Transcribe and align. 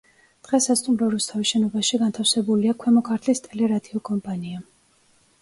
დღეს 0.45 0.67
სასტუმრო 0.69 1.09
რუსთავის 1.15 1.51
შენობაში 1.55 1.99
განთავსებულია 2.05 2.75
ქვემო 2.85 3.05
ქართლის 3.11 3.45
ტელე-რადიო 3.49 4.03
კომპანია. 4.13 4.65